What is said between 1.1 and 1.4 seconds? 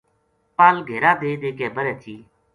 دے